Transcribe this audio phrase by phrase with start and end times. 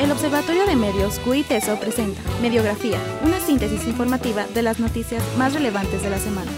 [0.00, 6.02] El Observatorio de Medios QITESO presenta Mediografía, una síntesis informativa de las noticias más relevantes
[6.02, 6.50] de la semana.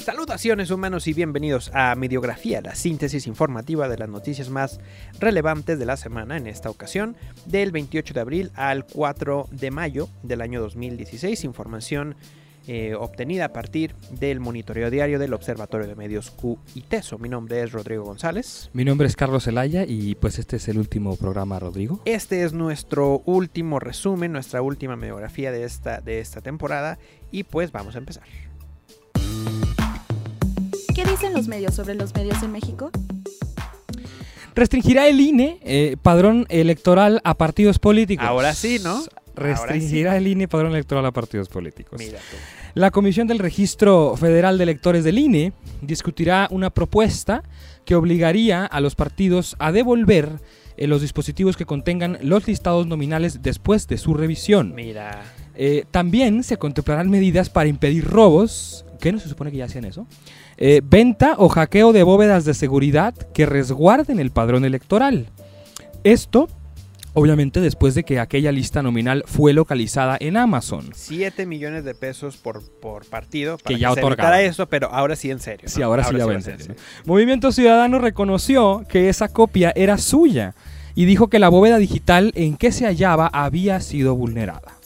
[0.00, 4.80] Salutaciones humanos y bienvenidos a Mediografía, la síntesis informativa de las noticias más
[5.20, 7.16] relevantes de la semana, en esta ocasión
[7.46, 11.44] del 28 de abril al 4 de mayo del año 2016.
[11.44, 12.16] Información
[12.70, 17.16] eh, obtenida a partir del monitoreo diario del Observatorio de Medios Q y TESO.
[17.16, 18.68] Mi nombre es Rodrigo González.
[18.74, 22.02] Mi nombre es Carlos Zelaya y pues este es el último programa, Rodrigo.
[22.04, 26.98] Este es nuestro último resumen, nuestra última mediografía de esta, de esta temporada
[27.32, 28.24] y pues vamos a empezar.
[30.94, 32.90] ¿Qué dicen los medios sobre los medios en México?
[34.54, 38.26] Restringirá el INE eh, padrón electoral a partidos políticos.
[38.26, 39.04] Ahora sí, ¿no?
[39.38, 40.16] Restringirá sí.
[40.18, 41.98] el INE padrón electoral a partidos políticos.
[41.98, 42.36] Mira tú.
[42.74, 47.42] La Comisión del Registro Federal de Electores del INE discutirá una propuesta
[47.84, 50.40] que obligaría a los partidos a devolver
[50.76, 54.74] eh, los dispositivos que contengan los listados nominales después de su revisión.
[54.74, 55.22] Mira.
[55.56, 59.84] Eh, también se contemplarán medidas para impedir robos, que no se supone que ya hacían
[59.84, 60.06] eso,
[60.56, 65.26] eh, venta o hackeo de bóvedas de seguridad que resguarden el padrón electoral.
[66.04, 66.48] Esto,
[67.14, 70.90] obviamente, después de que aquella lista nominal fue localizada en Amazon.
[70.94, 74.40] 7 millones de pesos por, por partido para Que ya otorgaba.
[74.42, 75.68] eso, pero ahora sí en serio.
[75.68, 75.86] Sí, ¿no?
[75.86, 76.74] ahora, sí ya va va en serio.
[77.04, 80.54] Movimiento Ciudadano reconoció que esa copia era suya
[80.94, 84.77] y dijo que la bóveda digital en que se hallaba había sido vulnerada.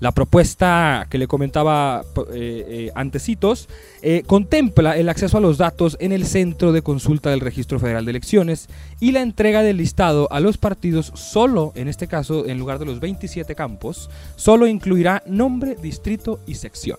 [0.00, 3.68] La propuesta que le comentaba eh, eh, antecitos
[4.02, 8.04] eh, contempla el acceso a los datos en el centro de consulta del Registro Federal
[8.04, 8.68] de Elecciones
[9.00, 12.86] y la entrega del listado a los partidos solo, en este caso, en lugar de
[12.86, 16.98] los 27 campos, solo incluirá nombre, distrito y sección.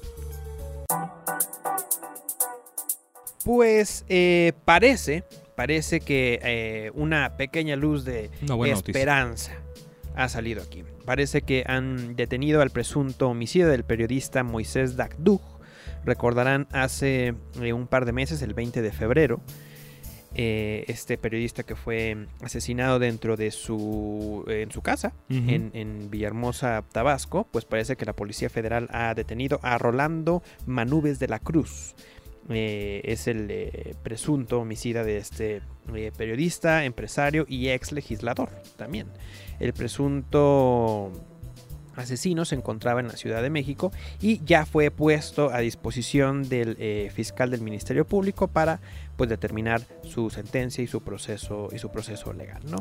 [3.43, 5.23] Pues eh, parece,
[5.55, 8.93] parece que eh, una pequeña luz de noticia.
[10.15, 10.83] Ha salido aquí.
[11.05, 15.41] Parece que han detenido al presunto homicidio del periodista Moisés Dagdug.
[16.05, 19.41] Recordarán hace eh, un par de meses, el 20 de febrero,
[20.35, 26.83] eh, este periodista que fue asesinado dentro de su en su casa en, en Villahermosa,
[26.91, 31.95] Tabasco, pues parece que la Policía Federal ha detenido a Rolando Manubes de la Cruz.
[32.49, 35.61] Eh, es el eh, presunto homicida de este
[35.93, 39.07] eh, periodista, empresario y ex legislador también.
[39.59, 41.11] El presunto
[41.95, 46.75] asesino se encontraba en la Ciudad de México y ya fue puesto a disposición del
[46.79, 48.79] eh, fiscal del Ministerio Público para
[49.17, 52.77] pues determinar su sentencia y su proceso y su proceso legal, ¿no?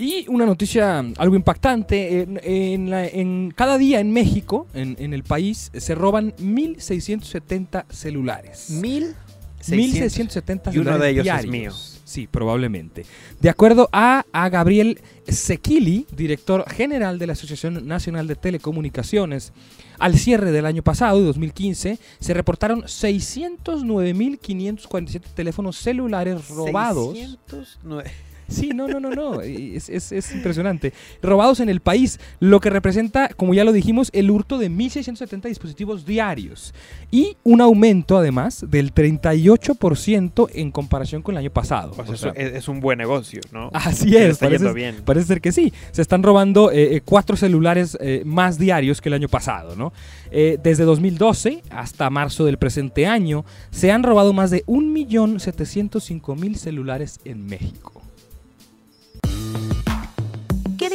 [0.00, 5.12] Y una noticia algo impactante, en, en la- en cada día en México, en, en
[5.14, 8.70] el país, se roban 1.670 celulares.
[8.70, 9.14] Mil
[9.62, 11.52] 1.670 Y uno de ellos es diarios.
[11.52, 11.70] mío.
[12.04, 13.04] Sí, probablemente.
[13.40, 19.52] De acuerdo a, a Gabriel Sequili, director general de la Asociación Nacional de Telecomunicaciones,
[19.98, 27.14] al cierre del año pasado, 2015, se reportaron 609.547 teléfonos celulares robados.
[27.16, 28.10] 609.
[28.50, 29.40] Sí, no, no, no, no.
[29.42, 30.92] Es, es- es impresionante.
[31.22, 35.42] Robados en el país, lo que representa, como ya lo dijimos, el hurto de 1.670
[35.48, 36.74] dispositivos diarios.
[37.10, 41.92] Y un aumento, además, del 38% en comparación con el año pasado.
[41.96, 43.70] O eso sea, es, es un buen negocio, ¿no?
[43.72, 44.96] Así es, está parece, yendo bien.
[45.04, 45.72] parece ser que sí.
[45.92, 49.92] Se están robando eh, eh, cuatro celulares eh, más diarios que el año pasado, ¿no?
[50.30, 57.20] Eh, desde 2012 hasta marzo del presente año, se han robado más de 1.705.000 celulares
[57.24, 57.99] en México.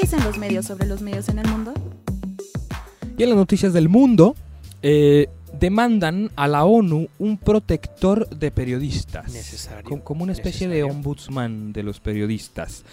[0.05, 1.73] Dicen los medios sobre los medios en el mundo?
[3.17, 4.35] Y en las noticias del mundo,
[4.83, 5.29] eh,
[5.59, 9.33] demandan a la ONU un protector de periodistas.
[9.33, 12.83] Necesario, Com- Como una especie de ombudsman de los periodistas.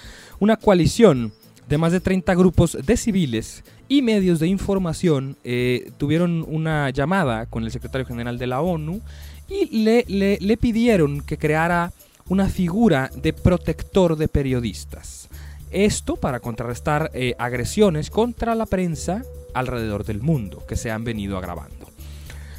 [0.40, 1.32] Una coalición
[1.68, 7.44] de más de 30 grupos de civiles y medios de información eh, tuvieron una llamada
[7.46, 9.00] con el secretario general de la ONU
[9.48, 11.92] y le, le- le pidieron que creara
[12.28, 15.28] una figura de protector de periodistas.
[15.72, 19.22] Esto para contrarrestar eh, agresiones contra la prensa
[19.54, 21.86] alrededor del mundo que se han venido agravando.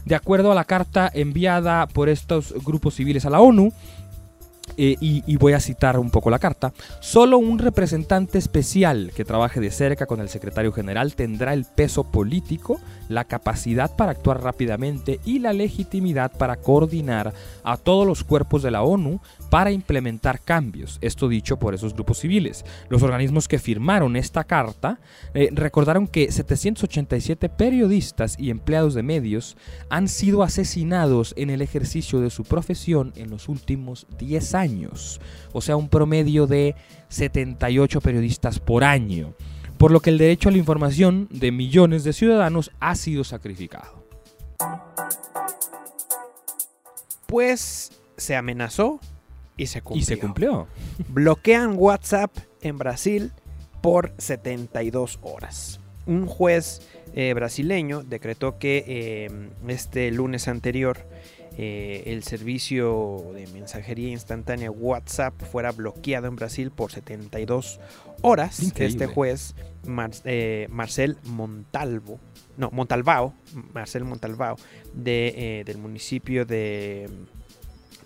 [0.05, 3.71] De acuerdo a la carta enviada por estos grupos civiles a la ONU,
[4.77, 9.59] eh, y, voy a citar un poco la carta, solo un representante especial que trabaje
[9.59, 15.19] de cerca con el secretario general tendrá el peso político, la capacidad para actuar rápidamente
[15.25, 17.33] y la legitimidad para coordinar
[17.63, 19.19] a todos los cuerpos de la ONU
[19.51, 20.97] para implementar cambios.
[21.01, 22.65] Esto dicho por esos grupos civiles.
[22.89, 24.99] Los organismos que firmaron esta carta
[25.35, 29.55] eh, recordaron que 787 periodistas y empleados de medios
[29.89, 35.19] han sido asesinados en el ejercicio de su profesión en los últimos 10 años.
[35.51, 36.75] O sea, un promedio de
[37.09, 39.33] 78 periodistas por año.
[39.77, 44.03] Por lo que el derecho a la información de millones de ciudadanos ha sido sacrificado.
[47.25, 48.99] Pues se amenazó
[49.57, 50.01] y se cumplió.
[50.01, 50.67] Y se cumplió.
[51.09, 53.31] Bloquean WhatsApp en Brasil
[53.81, 55.79] por 72 horas.
[56.05, 56.81] Un juez
[57.15, 61.05] eh, brasileño decretó que eh, este lunes anterior
[61.57, 67.79] eh, el servicio de mensajería instantánea WhatsApp fuera bloqueado en Brasil por 72
[68.21, 68.61] horas.
[68.63, 69.03] Increíble.
[69.05, 69.55] Este juez,
[69.85, 72.19] Mar- eh, Marcel Montalvo,
[72.57, 73.33] no, Montalbao,
[73.73, 74.55] Marcel Montalbao,
[74.93, 77.09] de, eh, del municipio de,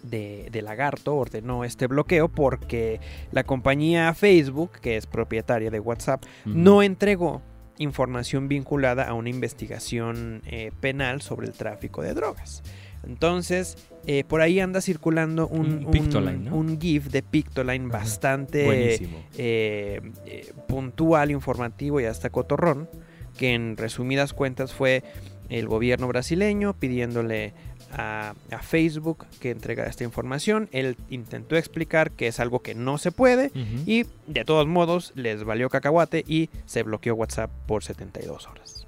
[0.04, 3.00] de, de Lagarto, ordenó este bloqueo porque
[3.32, 7.42] la compañía Facebook, que es propietaria de WhatsApp, no entregó
[7.80, 12.64] información vinculada a una investigación eh, penal sobre el tráfico de drogas.
[13.08, 16.56] Entonces, eh, por ahí anda circulando un, Un Pictoline, ¿no?
[16.56, 18.00] un GIF de Pictoline Ajá.
[18.00, 19.02] bastante eh,
[19.38, 22.90] eh, puntual, informativo y hasta cotorrón,
[23.38, 25.04] que en resumidas cuentas fue
[25.50, 27.54] el gobierno brasileño pidiéndole
[27.94, 30.68] a, a Facebook que entregara esta información.
[30.74, 33.52] Él intentó explicar que es algo que no se puede
[33.86, 38.88] y de todos modos les valió cacahuate y se bloqueó WhatsApp por 72 horas.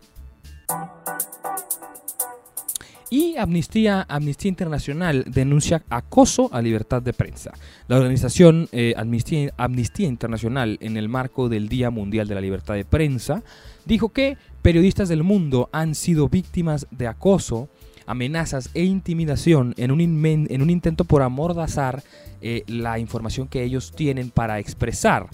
[3.12, 7.52] Y Amnistía, Amnistía Internacional denuncia acoso a libertad de prensa.
[7.88, 12.86] La organización eh, Amnistía, Internacional, en el marco del Día Mundial de la Libertad de
[12.86, 13.42] Prensa,
[13.86, 17.68] dijo que periodistas del mundo han sido víctimas de acoso,
[18.06, 22.04] amenazas e intimidación en un, inmen- en un intento por amordazar
[22.42, 25.28] eh, la información que ellos tienen para expresar.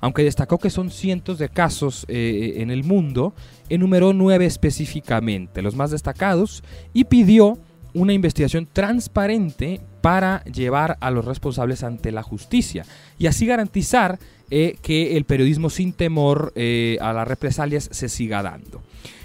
[0.00, 3.34] Aunque destacó que son cientos de casos eh, en el mundo,
[3.68, 6.62] enumeró nueve específicamente, los más destacados,
[6.92, 7.58] y pidió
[7.96, 12.84] una investigación transparente para llevar a los responsables ante la justicia
[13.18, 14.18] y así garantizar
[14.50, 18.82] eh, que el periodismo sin temor eh, a las represalias se siga dando.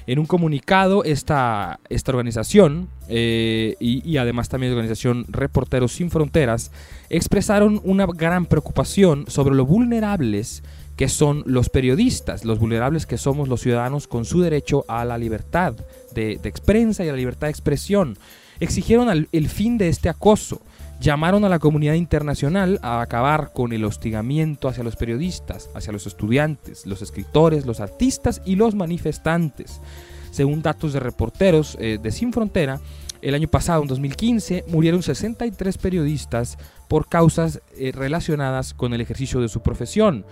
[0.07, 6.71] En un comunicado, esta, esta organización eh, y, además también la organización Reporteros Sin Fronteras
[7.09, 10.63] expresaron una gran preocupación sobre lo vulnerables
[10.95, 15.17] que son los periodistas, los vulnerables que somos los ciudadanos con su derecho a la
[15.17, 15.75] libertad
[16.13, 18.17] de, de y a la libertad de expresión.
[18.61, 20.61] Exigieron el fin de este acoso,
[21.01, 26.05] llamaron a la comunidad internacional a acabar con el hostigamiento hacia los periodistas, hacia los
[26.05, 29.81] estudiantes, los escritores, los artistas y los manifestantes.
[30.29, 32.79] Según datos de reporteros eh, de Sin Frontera,
[33.23, 39.41] el año pasado, en 2015, murieron 63 periodistas por causas eh, relacionadas con el ejercicio
[39.41, 40.23] de su profesión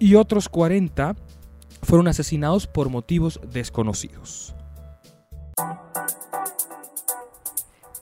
[0.00, 1.14] y otros 40
[1.82, 4.55] fueron asesinados por motivos desconocidos.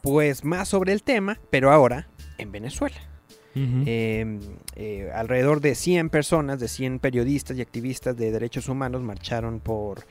[0.05, 2.09] Pues más sobre el tema, pero ahora
[2.39, 2.97] en Venezuela.
[3.57, 4.41] Eh,
[4.75, 10.05] eh, alrededor de 100 personas, de 100 periodistas y activistas de derechos humanos marcharon por,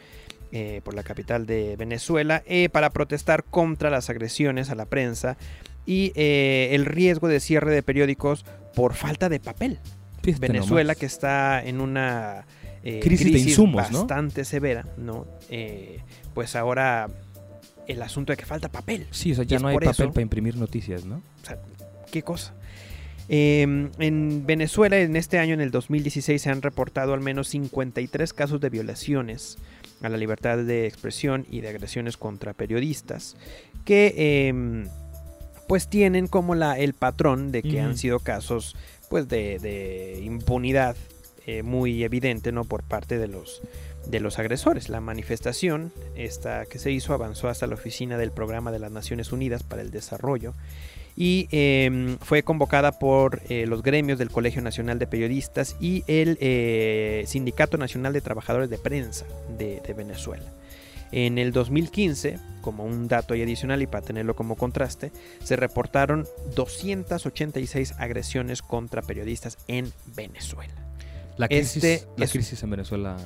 [0.51, 5.37] eh, por la capital de Venezuela eh, para protestar contra las agresiones a la prensa
[5.85, 9.79] y el riesgo de cierre de periódicos por falta de papel.
[10.23, 10.97] Fíjate Venezuela nomás.
[10.97, 12.45] que está en una
[12.81, 13.99] Crisis de insumos, ¿no?
[13.99, 15.27] bastante severa, ¿no?
[16.33, 17.09] Pues ahora
[17.87, 19.07] el asunto de que falta papel.
[19.11, 21.21] Sí, o sea, ya no hay papel eso- para imprimir noticias, ¿no?
[21.41, 21.59] O sea,
[22.11, 22.53] qué cosa.
[23.29, 23.61] Eh,
[23.99, 28.59] en Venezuela, en este año, en el 2016, se han reportado al menos 53 casos
[28.59, 29.57] de violaciones
[30.01, 33.37] a la libertad de expresión y de agresiones contra periodistas,
[33.85, 34.85] que eh,
[35.69, 38.75] pues tienen como la, el patrón de que han sido casos
[39.09, 40.95] pues de, de impunidad
[41.45, 43.61] eh, muy evidente no por parte de los
[44.05, 44.89] de los agresores.
[44.89, 49.31] La manifestación esta que se hizo avanzó hasta la oficina del Programa de las Naciones
[49.31, 50.53] Unidas para el Desarrollo
[51.15, 56.37] y eh, fue convocada por eh, los gremios del Colegio Nacional de Periodistas y el
[56.41, 59.25] eh, Sindicato Nacional de Trabajadores de Prensa
[59.57, 60.51] de, Venezuela.
[61.11, 65.11] En el 2015, como un dato adicional y para tenerlo como contraste,
[65.43, 70.82] se reportaron 286 agresiones contra periodistas en Venezuela.
[71.37, 73.17] La crisis, Este la es- crisis en Venezuela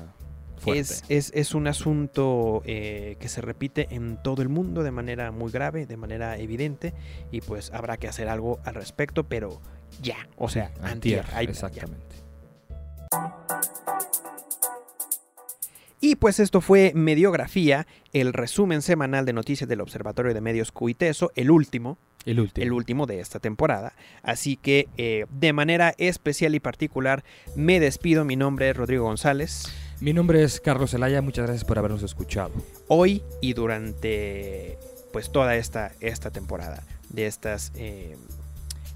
[0.57, 0.81] fuerte.
[0.81, 5.31] Es, es- es un asunto eh, que se repite en todo el mundo de manera
[5.31, 6.93] muy grave, de manera evidente,
[7.31, 9.61] y pues habrá que hacer algo al respecto, pero
[10.01, 11.41] ya, o sea, Antier, antier, ya.
[11.41, 12.15] exactamente.
[15.99, 21.31] Y pues esto fue Mediografía, el resumen semanal de noticias del Observatorio de Medios Cuiteso,
[21.35, 21.97] el último,
[22.27, 22.63] El último.
[22.63, 23.93] el último de esta temporada.
[24.21, 27.23] Así que eh, de manera especial y particular
[27.55, 28.25] me despido.
[28.25, 29.63] Mi nombre es Rodrigo González.
[29.99, 32.51] Mi nombre es Carlos Zelaya, muchas gracias por habernos escuchado.
[32.87, 34.77] Hoy y durante
[35.11, 38.15] pues toda esta, esta temporada de estas eh,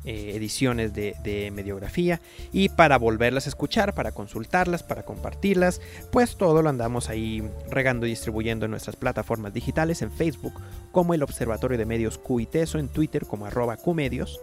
[0.03, 2.21] eh, ediciones de, Mediografía.
[2.51, 5.79] Y para volverlas a escuchar, para consultarlas, para compartirlas,
[6.11, 10.53] pues todo lo andamos ahí regando y distribuyendo en nuestras plataformas digitales, en Facebook
[10.91, 14.39] como el Observatorio de Medios QITESO, en Twitter como arroba QMedios,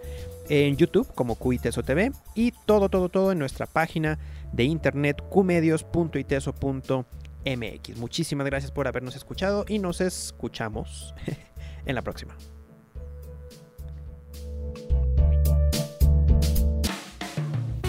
[0.48, 4.18] en YouTube como QITESO TV y todo, todo, todo en nuestra página
[4.52, 7.96] de internet qmedios.iteso.mx.
[7.96, 11.14] Muchísimas gracias por habernos escuchado y nos escuchamos
[11.86, 12.36] en la próxima.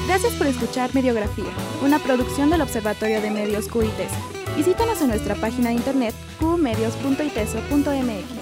[0.10, 4.16] Gracias por escuchar Mediografía, una producción del Observatorio de Medios QITESO.
[4.58, 8.39] Visítanos en nuestra página de internet qmedios.iteso.mx.